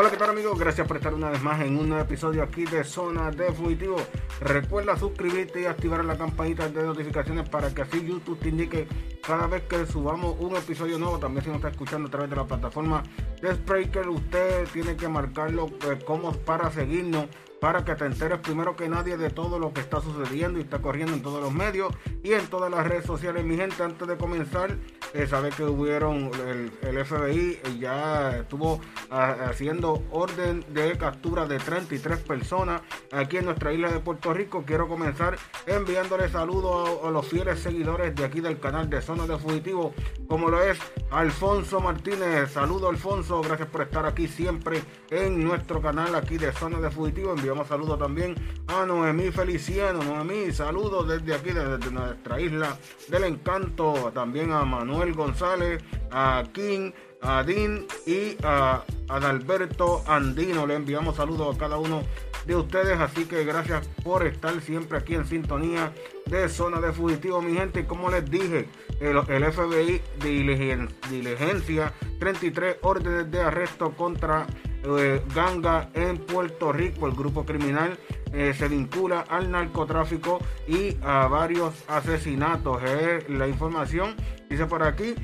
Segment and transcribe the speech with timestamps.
[0.00, 0.56] Hola, ¿qué tal amigos?
[0.56, 3.96] Gracias por estar una vez más en un nuevo episodio aquí de Zona de Fugitivo.
[4.40, 8.86] Recuerda suscribirte y activar la campanita de notificaciones para que así YouTube te indique
[9.26, 11.18] cada vez que subamos un episodio nuevo.
[11.18, 13.02] También si nos está escuchando a través de la plataforma
[13.42, 17.26] de Spreaker, usted tiene que marcarlo eh, como para seguirnos
[17.60, 20.80] para que te enteres primero que nadie de todo lo que está sucediendo y está
[20.80, 23.44] corriendo en todos los medios y en todas las redes sociales.
[23.44, 24.76] Mi gente, antes de comenzar,
[25.14, 28.80] eh, sabe que hubieron el, FBI ya estuvo
[29.10, 34.64] ah, haciendo orden de captura de 33 personas aquí en nuestra isla de Puerto Rico.
[34.66, 39.38] Quiero comenzar enviándole saludos a, los fieles seguidores de aquí del canal de Zona de
[39.38, 39.94] Fugitivo,
[40.26, 40.78] como lo es
[41.10, 42.50] Alfonso Martínez.
[42.52, 47.32] Saludo Alfonso, gracias por estar aquí siempre en nuestro canal aquí de Zona de Fugitivo
[47.32, 48.34] enviamos saludos también
[48.66, 50.02] a Noemí Feliciano.
[50.02, 52.76] Noemí, saludos desde aquí, desde nuestra isla
[53.08, 54.10] del encanto.
[54.12, 60.66] También a Manuel González, a King, a Dean y a Adalberto Andino.
[60.66, 62.02] Le enviamos saludos a cada uno
[62.46, 62.98] de ustedes.
[62.98, 65.92] Así que gracias por estar siempre aquí en sintonía
[66.26, 67.86] de Zona de Fugitivo, mi gente.
[67.86, 68.68] Como les dije,
[69.00, 69.16] el,
[69.52, 74.46] FBI diligencia 33 órdenes de arresto contra
[74.84, 77.06] eh, ganga en Puerto Rico.
[77.06, 77.98] El grupo criminal
[78.32, 82.82] eh, se vincula al narcotráfico y a varios asesinatos.
[83.28, 84.14] la información
[84.48, 85.14] dice por aquí.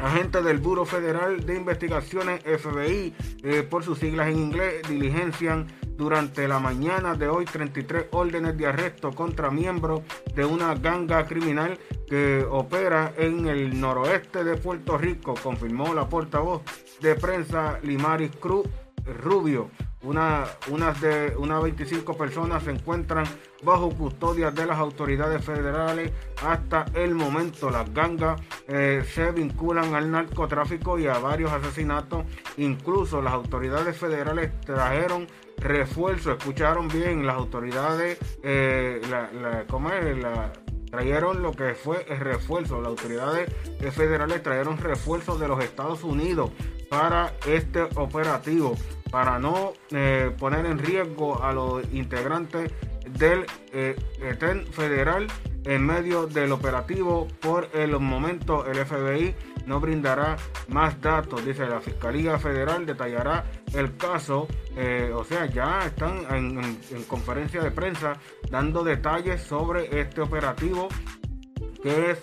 [0.00, 5.66] Agentes del Buro Federal de Investigaciones FBI, eh, por sus siglas en inglés, diligencian
[5.96, 10.02] durante la mañana de hoy 33 órdenes de arresto contra miembros
[10.34, 16.62] de una ganga criminal que opera en el noroeste de Puerto Rico, confirmó la portavoz
[17.00, 18.66] de prensa Limaris Cruz
[19.22, 19.70] Rubio.
[20.02, 23.24] Una, unas de unas 25 personas se encuentran
[23.62, 26.12] bajo custodia de las autoridades federales
[26.44, 27.70] hasta el momento.
[27.70, 32.24] Las gangas eh, se vinculan al narcotráfico y a varios asesinatos.
[32.56, 35.26] Incluso las autoridades federales trajeron
[35.58, 36.32] refuerzo.
[36.32, 40.52] Escucharon bien, las autoridades, eh, la, la,
[40.90, 42.80] trajeron lo que fue el refuerzo.
[42.80, 43.52] Las autoridades
[43.92, 46.50] federales trajeron refuerzos de los Estados Unidos
[46.88, 48.76] para este operativo,
[49.10, 52.72] para no eh, poner en riesgo a los integrantes
[53.18, 55.26] del eh, ETEN federal
[55.66, 57.28] en medio del operativo.
[57.40, 59.34] Por el momento, el FBI
[59.66, 60.36] no brindará
[60.68, 63.44] más datos, dice la Fiscalía Federal, detallará
[63.74, 64.46] el caso.
[64.76, 68.14] Eh, o sea, ya están en, conferencia de prensa
[68.50, 70.88] dando detalles sobre este operativo
[71.82, 72.16] que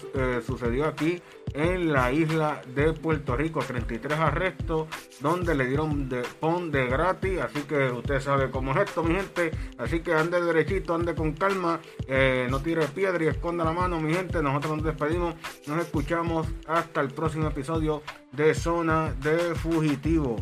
[0.46, 1.22] sucedió aquí
[1.54, 3.60] en la isla de Puerto Rico.
[3.60, 4.88] 33 arrestos
[5.20, 7.40] donde le dieron de pon de gratis.
[7.40, 9.52] Así que usted sabe cómo es esto, mi gente.
[9.78, 11.80] Así que ande derechito, ande con calma.
[12.08, 14.42] Eh, no tire piedra y esconda la mano, mi gente.
[14.42, 15.36] Nosotros nos despedimos.
[15.68, 20.38] Nos escuchamos hasta el próximo episodio de Zona de Fugitivo.